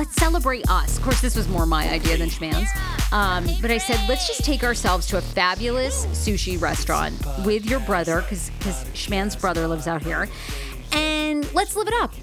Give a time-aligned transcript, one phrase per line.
[0.00, 0.96] Let's celebrate us.
[0.96, 2.70] Of course, this was more my idea than Schman's.
[3.12, 7.80] Um, but I said let's just take ourselves to a fabulous sushi restaurant with your
[7.80, 8.50] brother, because
[8.94, 10.26] Schman's brother lives out here,
[10.92, 12.14] and let's live it up.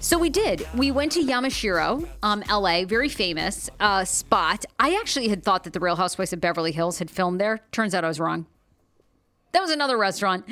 [0.00, 0.66] So we did.
[0.74, 4.64] We went to Yamashiro, um, LA, very famous uh, spot.
[4.80, 7.60] I actually had thought that the Real Housewives of Beverly Hills had filmed there.
[7.72, 8.46] Turns out I was wrong.
[9.52, 10.46] That was another restaurant.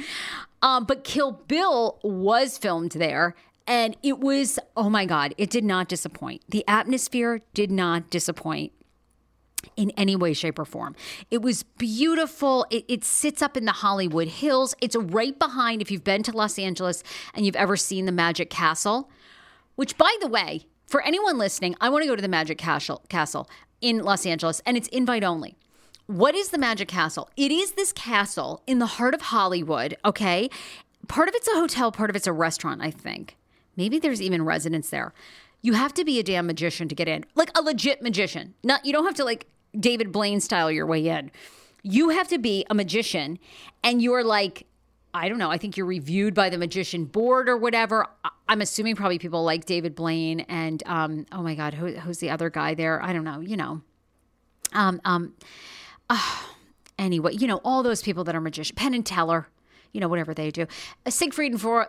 [0.61, 3.35] Um, but Kill Bill was filmed there.
[3.67, 6.43] And it was, oh my God, it did not disappoint.
[6.49, 8.73] The atmosphere did not disappoint
[9.77, 10.95] in any way, shape, or form.
[11.31, 12.67] It was beautiful.
[12.71, 14.75] It, it, sits up in the Hollywood Hills.
[14.81, 17.03] It's right behind, if you've been to Los Angeles
[17.35, 19.11] and you've ever seen the Magic Castle,
[19.75, 23.03] which, by the way, for anyone listening, I want to go to the Magic Castle,
[23.09, 23.49] Castle
[23.81, 25.57] in Los Angeles, and it's invite only.
[26.07, 27.29] What is the Magic Castle?
[27.37, 30.49] It is this castle in the heart of Hollywood, okay?
[31.09, 33.37] Part of it's a hotel, part of it's a restaurant, I think.
[33.77, 35.13] Maybe there's even residents there.
[35.63, 37.25] You have to be a damn magician to get in.
[37.35, 38.55] Like a legit magician.
[38.63, 39.47] Not you don't have to like
[39.79, 41.31] David Blaine style your way in.
[41.83, 43.39] You have to be a magician
[43.83, 44.67] and you're like
[45.15, 45.51] I don't know.
[45.51, 48.07] I think you're reviewed by the magician board or whatever.
[48.49, 52.29] I'm assuming probably people like David Blaine and um, oh my God, who, who's the
[52.29, 53.03] other guy there?
[53.03, 53.41] I don't know.
[53.41, 53.81] You know,
[54.75, 55.33] um, um,
[56.11, 56.43] uh,
[56.99, 58.77] anyway, you know all those people that are magicians.
[58.77, 59.49] Penn and Teller,
[59.97, 60.67] you know whatever they do.
[61.07, 61.87] Uh, Siegfried and for,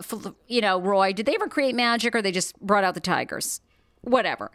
[0.47, 3.59] you know Roy, did they ever create magic or they just brought out the tigers?
[3.99, 4.49] Whatever.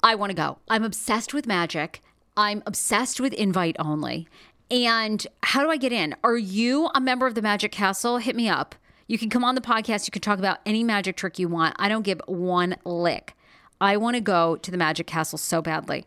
[0.00, 0.58] I want to go.
[0.68, 2.00] I'm obsessed with magic.
[2.36, 4.28] I'm obsessed with invite only.
[4.70, 6.14] And how do I get in?
[6.22, 8.18] Are you a member of the Magic Castle?
[8.18, 8.76] Hit me up.
[9.08, 10.06] You can come on the podcast.
[10.06, 11.74] You can talk about any magic trick you want.
[11.80, 13.34] I don't give one lick.
[13.80, 16.06] I want to go to the Magic Castle so badly.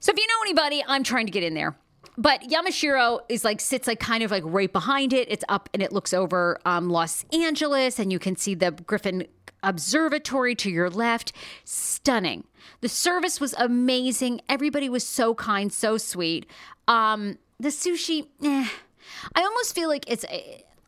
[0.00, 1.76] So if you know anybody, I'm trying to get in there.
[2.18, 5.30] But Yamashiro is like sits like kind of like right behind it.
[5.30, 9.26] It's up and it looks over um, Los Angeles, and you can see the Griffith
[9.62, 11.32] Observatory to your left.
[11.64, 12.44] Stunning.
[12.80, 14.40] The service was amazing.
[14.48, 16.46] Everybody was so kind, so sweet.
[16.88, 18.68] Um, the sushi, eh,
[19.34, 20.24] I almost feel like it's.
[20.24, 20.38] Uh,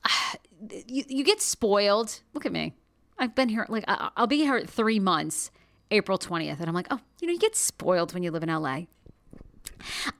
[0.89, 2.21] you, you get spoiled.
[2.33, 2.75] Look at me.
[3.17, 5.53] I've been here, like, I'll be here three months,
[5.93, 6.59] April 20th.
[6.59, 8.83] And I'm like, oh, you know, you get spoiled when you live in LA.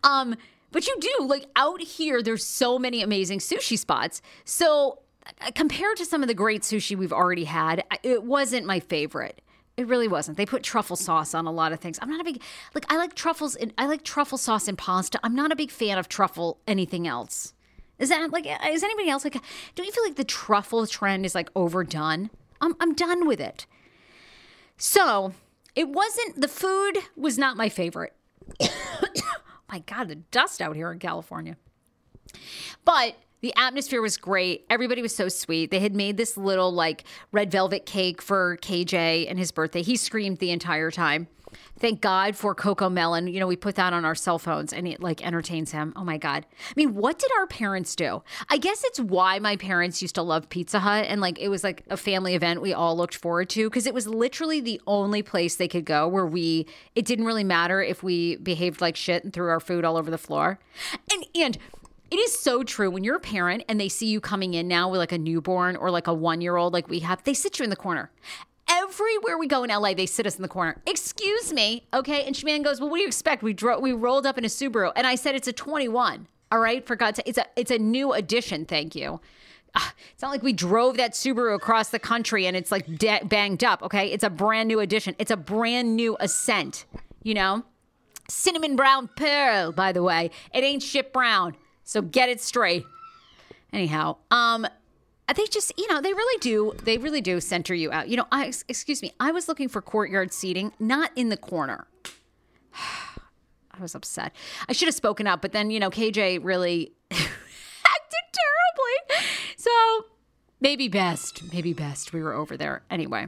[0.05, 0.37] Um,
[0.75, 4.21] but you do, like, out here, there's so many amazing sushi spots.
[4.45, 4.99] So,
[5.41, 9.41] uh, compared to some of the great sushi we've already had, it wasn't my favorite.
[9.77, 10.37] It really wasn't.
[10.37, 12.01] They put truffle sauce on a lot of things.
[12.03, 12.43] I'm not a big
[12.75, 15.19] like I like truffles and I like truffle sauce in pasta.
[15.25, 17.55] I'm not a big fan of truffle anything else.
[17.99, 19.37] Is that like is anybody else like
[19.75, 22.31] don't you feel like the truffle trend is like overdone?
[22.61, 23.67] I'm I'm done with it.
[24.77, 25.35] So,
[25.75, 28.13] it wasn't the food was not my favorite.
[29.75, 31.57] My god, the dust out here in California.
[32.85, 34.65] But the atmosphere was great.
[34.71, 35.73] Everybody was so sweet.
[35.73, 39.83] They had made this little like red velvet cake for KJ and his birthday.
[39.83, 41.27] He screamed the entire time.
[41.79, 43.33] Thank God for CoComelon.
[43.33, 45.93] You know, we put that on our cell phones and it like entertains him.
[45.97, 46.47] Oh my God.
[46.69, 48.23] I mean, what did our parents do?
[48.49, 51.65] I guess it's why my parents used to love Pizza Hut and like it was
[51.65, 55.23] like a family event we all looked forward to because it was literally the only
[55.23, 59.25] place they could go where we, it didn't really matter if we behaved like shit
[59.25, 60.59] and threw our food all over the floor.
[61.13, 61.59] And, and,
[62.11, 64.89] it is so true when you're a parent and they see you coming in now
[64.89, 67.59] with like a newborn or like a one year old, like we have, they sit
[67.59, 68.13] you in the corner
[68.69, 70.81] everywhere we go in LA, they sit us in the corner.
[70.87, 72.25] Excuse me, okay?
[72.25, 73.43] And Schman goes, "Well, what do you expect?
[73.43, 76.61] We drove, we rolled up in a Subaru." And I said, "It's a 21." All
[76.61, 78.65] right, for God's sake, it's a it's a new addition.
[78.65, 79.21] Thank you.
[79.75, 83.25] Uh, it's not like we drove that Subaru across the country and it's like de-
[83.25, 83.83] banged up.
[83.83, 85.17] Okay, it's a brand new addition.
[85.19, 86.85] It's a brand new Ascent.
[87.25, 87.65] You know,
[88.29, 89.73] cinnamon brown pearl.
[89.73, 91.57] By the way, it ain't shit brown.
[91.83, 92.85] So get it straight.
[93.73, 94.67] Anyhow, um,
[95.33, 98.27] they just you know they really do they really do center you out you know
[98.31, 101.87] i excuse me i was looking for courtyard seating not in the corner
[102.75, 104.33] i was upset
[104.69, 107.29] i should have spoken up but then you know kj really acted
[108.33, 109.27] terribly
[109.57, 109.71] so
[110.61, 113.27] maybe best maybe best we were over there anyway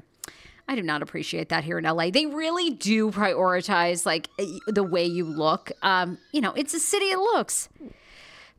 [0.69, 2.11] I do not appreciate that here in LA.
[2.11, 4.29] They really do prioritize like
[4.67, 5.71] the way you look.
[5.83, 7.69] Um, you know, it's a city of looks.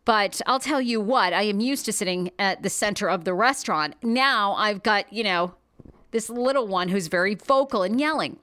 [0.08, 3.34] But I'll tell you what, I am used to sitting at the center of the
[3.34, 3.96] restaurant.
[4.02, 5.56] Now I've got, you know,
[6.12, 8.40] this little one who's very vocal and yelling.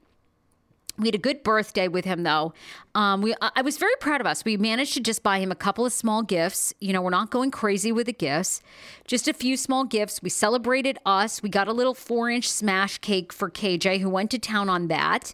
[0.96, 2.54] We had a good birthday with him, though.
[2.94, 4.44] Um, we I was very proud of us.
[4.44, 6.72] We managed to just buy him a couple of small gifts.
[6.80, 8.62] You know, we're not going crazy with the gifts,
[9.06, 10.22] just a few small gifts.
[10.22, 11.42] We celebrated us.
[11.42, 14.86] We got a little four inch smash cake for KJ, who went to town on
[14.88, 15.32] that,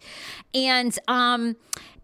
[0.55, 1.57] and um,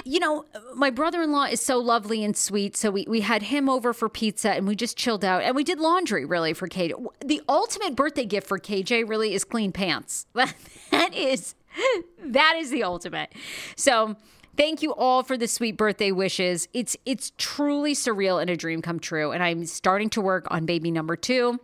[0.07, 0.45] you know,
[0.75, 2.77] my brother in law is so lovely and sweet.
[2.77, 5.65] So we, we had him over for pizza and we just chilled out and we
[5.65, 6.93] did laundry really for KJ.
[7.25, 10.27] The ultimate birthday gift for KJ really is clean pants.
[10.35, 11.57] that is
[12.25, 13.33] that is the ultimate.
[13.77, 14.17] So
[14.57, 16.69] thank you all for the sweet birthday wishes.
[16.73, 19.33] It's it's truly surreal and a dream come true.
[19.33, 21.61] And I'm starting to work on baby number two.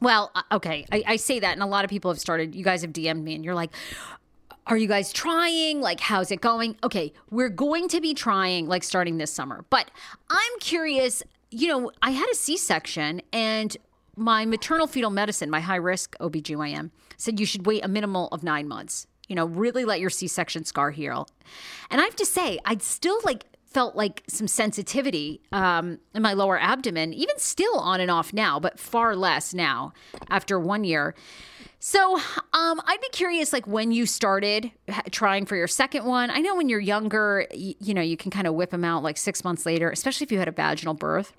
[0.00, 2.54] Well, uh, okay, I, I say that, and a lot of people have started.
[2.54, 3.70] You guys have DM'd me, and you're like,
[4.66, 5.80] are you guys trying?
[5.80, 6.76] Like, how's it going?
[6.84, 9.64] Okay, we're going to be trying, like, starting this summer.
[9.70, 9.90] But
[10.28, 13.76] I'm curious, you know, I had a C section and
[14.16, 18.42] my maternal fetal medicine, my high risk OBGYN, said you should wait a minimal of
[18.42, 19.06] nine months.
[19.28, 21.28] You know, really let your C section scar heal.
[21.90, 26.32] And I have to say, I'd still like felt like some sensitivity um, in my
[26.32, 29.92] lower abdomen, even still on and off now, but far less now
[30.30, 31.14] after one year.
[31.78, 32.16] So,
[32.54, 34.72] um, I'd be curious, like when you started
[35.10, 36.30] trying for your second one.
[36.30, 39.02] I know when you're younger, you, you know, you can kind of whip them out
[39.02, 41.34] like six months later, especially if you had a vaginal birth.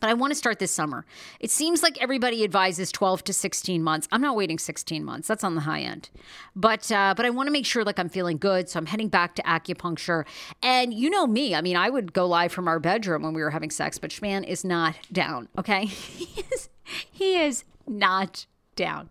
[0.00, 1.06] But I want to start this summer.
[1.40, 4.08] It seems like everybody advises 12 to 16 months.
[4.12, 5.28] I'm not waiting 16 months.
[5.28, 6.10] That's on the high end.
[6.54, 9.08] But uh, but I want to make sure like I'm feeling good, so I'm heading
[9.08, 10.24] back to acupuncture.
[10.62, 11.54] And you know me.
[11.54, 14.10] I mean, I would go live from our bedroom when we were having sex, but
[14.10, 15.48] Schman is not down.
[15.58, 16.68] Okay, he is
[17.10, 18.46] he is not
[18.76, 19.08] down.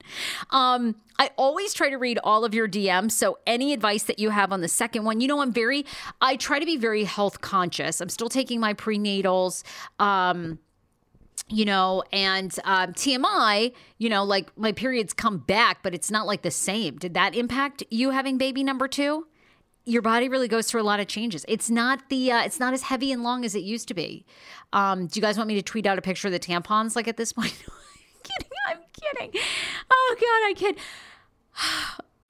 [0.51, 3.11] Um, I always try to read all of your DMs.
[3.11, 5.85] So any advice that you have on the second one, you know, I'm very,
[6.21, 7.99] I try to be very health conscious.
[7.99, 9.63] I'm still taking my prenatals.
[9.99, 10.59] Um,
[11.47, 16.25] you know, and um, TMI, you know, like my periods come back, but it's not
[16.25, 16.97] like the same.
[16.97, 19.27] Did that impact you having baby number two?
[19.85, 21.45] Your body really goes through a lot of changes.
[21.47, 24.25] It's not the, uh, it's not as heavy and long as it used to be.
[24.73, 27.07] Um, do you guys want me to tweet out a picture of the tampons like
[27.07, 27.53] at this point?
[27.67, 28.51] I'm kidding.
[28.67, 29.41] I'm kidding.
[29.91, 30.77] Oh God, I kid.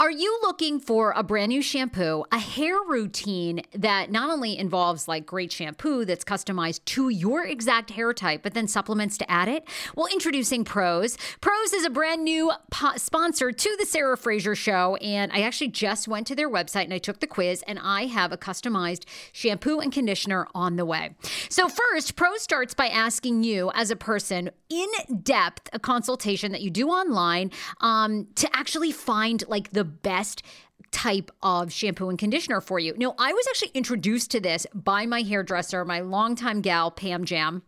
[0.00, 5.06] Are you looking for a brand new shampoo, a hair routine that not only involves
[5.06, 9.46] like great shampoo that's customized to your exact hair type, but then supplements to add
[9.48, 9.68] it?
[9.94, 11.18] Well, introducing Prose.
[11.42, 15.68] Prose is a brand new po- sponsor to the Sarah Fraser Show, and I actually
[15.68, 19.04] just went to their website and I took the quiz, and I have a customized
[19.32, 21.10] shampoo and conditioner on the way.
[21.50, 24.88] So, first, Prose starts by asking you as a person in
[25.22, 27.50] depth a consultation that you do online
[27.82, 30.42] um, to actually find like the best
[30.90, 32.94] type of shampoo and conditioner for you.
[32.96, 37.62] Now, I was actually introduced to this by my hairdresser, my longtime gal, Pam Jam.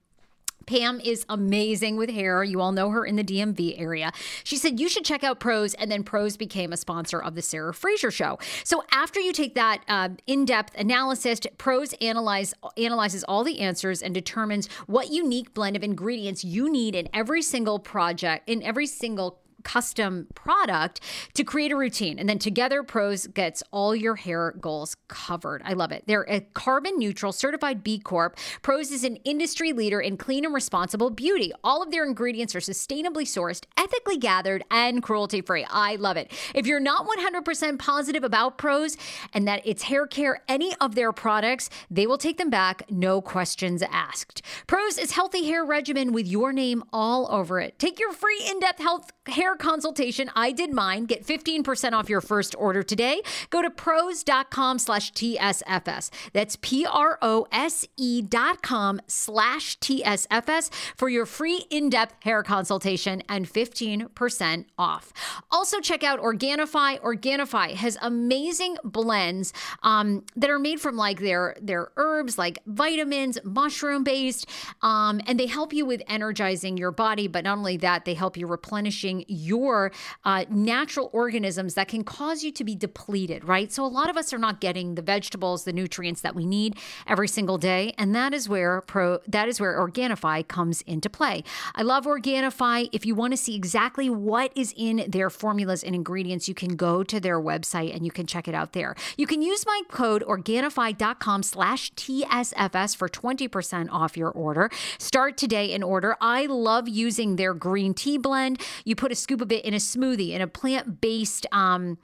[0.66, 2.44] Pam is amazing with hair.
[2.44, 4.12] You all know her in the DMV area.
[4.44, 7.42] She said you should check out Prose, and then Prose became a sponsor of the
[7.42, 8.38] Sarah Fraser Show.
[8.64, 14.14] So after you take that uh, in-depth analysis, Prose analyze analyzes all the answers and
[14.14, 19.41] determines what unique blend of ingredients you need in every single project, in every single
[19.64, 21.00] custom product
[21.34, 22.18] to create a routine.
[22.18, 25.62] And then together, Prose gets all your hair goals covered.
[25.64, 26.04] I love it.
[26.06, 28.36] They're a carbon neutral certified B Corp.
[28.62, 31.52] Prose is an industry leader in clean and responsible beauty.
[31.62, 35.66] All of their ingredients are sustainably sourced, ethically gathered, and cruelty free.
[35.70, 36.30] I love it.
[36.54, 38.96] If you're not 100% positive about Prose
[39.32, 43.20] and that it's hair care, any of their products, they will take them back, no
[43.20, 44.42] questions asked.
[44.66, 47.78] Prose is healthy hair regimen with your name all over it.
[47.78, 50.30] Take your free in-depth health hair consultation.
[50.34, 51.04] I did mine.
[51.04, 53.22] Get 15% off your first order today.
[53.50, 56.10] Go to prose.com slash TSFS.
[56.32, 65.12] That's P-R-O-S-E dot com slash TSFS for your free in-depth hair consultation and 15% off.
[65.50, 67.00] Also check out Organifi.
[67.00, 69.52] Organifi has amazing blends
[69.82, 74.48] um, that are made from like their, their herbs, like vitamins, mushroom based,
[74.82, 77.28] um, and they help you with energizing your body.
[77.28, 79.92] But not only that, they help you replenishing your
[80.24, 83.72] uh, natural organisms that can cause you to be depleted, right?
[83.72, 86.76] So a lot of us are not getting the vegetables, the nutrients that we need
[87.06, 91.44] every single day, and that is where pro that is where Organifi comes into play.
[91.74, 92.88] I love Organifi.
[92.92, 96.76] If you want to see exactly what is in their formulas and ingredients, you can
[96.76, 98.94] go to their website and you can check it out there.
[99.16, 104.70] You can use my code Organifi.com slash TSFS for 20% off your order.
[104.98, 106.16] Start today and order.
[106.20, 108.60] I love using their green tea blend.
[108.84, 111.98] You put a scoop of it in a smoothie, in a plant based um,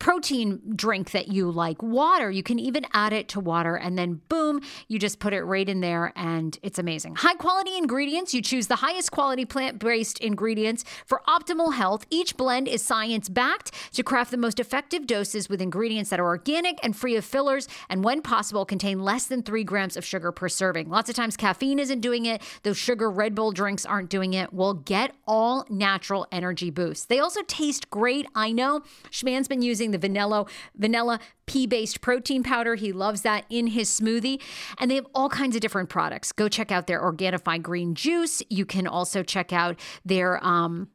[0.00, 2.30] protein drink that you like, water.
[2.30, 5.68] You can even add it to water and then boom, you just put it right
[5.68, 7.14] in there and it's amazing.
[7.16, 8.34] High quality ingredients.
[8.34, 12.06] You choose the highest quality plant based ingredients for optimal health.
[12.10, 16.26] Each blend is science backed to craft the most effective doses with ingredients that are
[16.26, 20.32] organic and free of fillers and, when possible, contain less than three grams of sugar
[20.32, 20.88] per serving.
[20.88, 24.52] Lots of times caffeine isn't doing it, those sugar Red Bull drinks aren't doing it.
[24.52, 27.04] Well, get all natural energy boosts.
[27.04, 28.26] They also taste great.
[28.34, 32.74] I know Schman's been using the vanilla vanilla pea-based protein powder.
[32.76, 34.40] He loves that in his smoothie.
[34.78, 36.32] And they have all kinds of different products.
[36.32, 38.42] Go check out their Organifi green juice.
[38.48, 40.88] You can also check out their um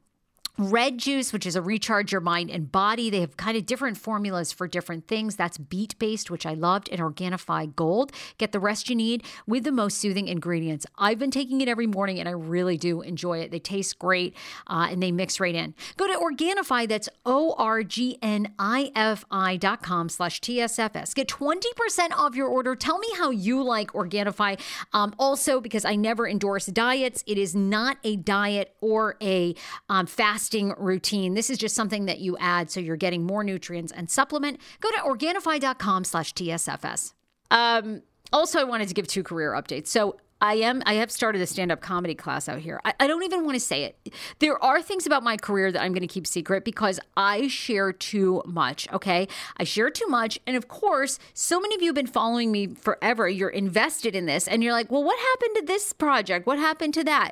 [0.57, 3.09] Red juice, which is a recharge your mind and body.
[3.09, 5.35] They have kind of different formulas for different things.
[5.35, 8.13] That's beet based, which I loved, and Organifi Gold.
[8.37, 10.85] Get the rest you need with the most soothing ingredients.
[10.97, 13.51] I've been taking it every morning and I really do enjoy it.
[13.51, 14.33] They taste great
[14.67, 15.75] uh, and they mix right in.
[15.97, 21.13] Go to Organifi, that's O R G N I F I dot com slash TSFS.
[21.15, 22.75] Get 20% off your order.
[22.77, 24.57] Tell me how you like Organifi.
[24.93, 29.53] Um, also, because I never endorse diets, it is not a diet or a
[29.89, 31.33] um, fast fasting routine.
[31.33, 34.59] This is just something that you add so you're getting more nutrients and supplement.
[34.79, 37.13] Go to Organifi.com slash TSFS.
[37.49, 39.87] Um, also, I wanted to give two career updates.
[39.87, 42.79] So I am I have started a stand-up comedy class out here.
[42.85, 44.13] I, I don't even want to say it.
[44.37, 48.43] There are things about my career that I'm gonna keep secret because I share too
[48.45, 48.87] much.
[48.93, 49.27] Okay.
[49.57, 50.37] I share too much.
[50.45, 53.27] And of course, so many of you have been following me forever.
[53.27, 56.45] You're invested in this and you're like, well, what happened to this project?
[56.45, 57.31] What happened to that?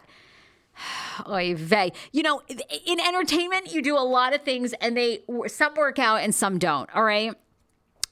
[1.28, 1.92] Oy vey.
[2.12, 2.42] You know,
[2.86, 6.60] in entertainment, you do a lot of things and they some work out and some
[6.60, 6.90] don't.
[6.96, 7.34] All right.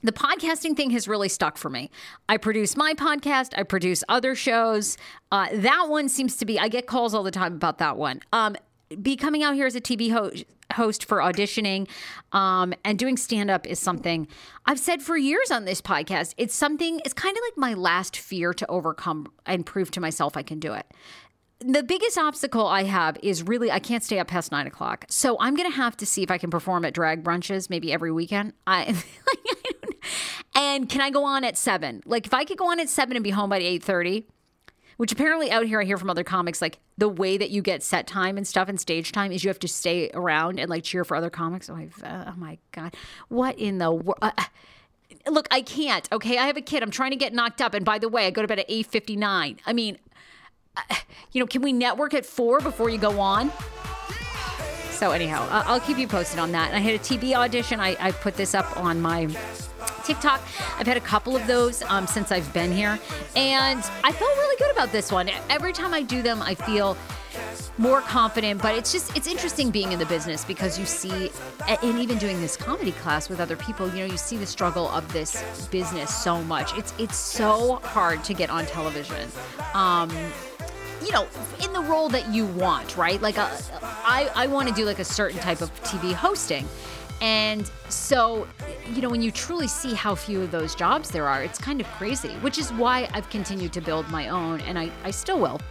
[0.03, 1.91] The podcasting thing has really stuck for me.
[2.27, 4.97] I produce my podcast, I produce other shows.
[5.31, 8.21] Uh, that one seems to be, I get calls all the time about that one.
[8.33, 8.55] Um,
[8.99, 11.87] be coming out here as a TV host host for auditioning
[12.31, 14.27] um, and doing stand up is something
[14.65, 16.33] I've said for years on this podcast.
[16.37, 20.37] It's something, it's kind of like my last fear to overcome and prove to myself
[20.37, 20.85] I can do it
[21.65, 25.05] the biggest obstacle I have is really I can't stay up past nine o'clock.
[25.09, 28.11] So I'm gonna have to see if I can perform at drag brunches maybe every
[28.11, 28.53] weekend.
[28.65, 29.01] I,
[30.55, 32.01] and can I go on at seven?
[32.05, 34.25] Like if I could go on at seven and be home by eight thirty,
[34.97, 37.83] which apparently out here I hear from other comics like the way that you get
[37.83, 40.83] set time and stuff and stage time is you have to stay around and like
[40.83, 41.69] cheer for other comics.
[41.69, 42.95] Oh, uh, oh my god,
[43.29, 44.19] what in the world?
[44.21, 44.31] Uh,
[45.29, 46.07] look, I can't.
[46.11, 46.83] Okay, I have a kid.
[46.83, 48.65] I'm trying to get knocked up, and by the way, I go to bed at
[48.67, 49.57] eight fifty nine.
[49.65, 50.10] I mean, uh,
[51.31, 53.51] you know, can we network at four before you go on?
[54.91, 56.67] So anyhow, I'll keep you posted on that.
[56.67, 57.79] And I had a TV audition.
[57.79, 59.25] I, I put this up on my
[60.03, 60.41] TikTok.
[60.77, 62.99] I've had a couple of those um, since I've been here,
[63.35, 65.29] and I felt really good about this one.
[65.49, 66.97] Every time I do them, I feel
[67.77, 71.31] more confident but it's just it's interesting being in the business because you see
[71.67, 74.89] and even doing this comedy class with other people you know you see the struggle
[74.89, 79.29] of this business so much it's it's so hard to get on television
[79.73, 80.09] um
[81.03, 81.27] you know,
[81.63, 83.21] in the role that you want, right?
[83.21, 83.49] Like, a,
[83.81, 86.67] I, I want to do like a certain type of TV hosting.
[87.21, 88.47] And so,
[88.93, 91.79] you know, when you truly see how few of those jobs there are, it's kind
[91.79, 95.39] of crazy, which is why I've continued to build my own, and I, I still
[95.39, 95.61] will.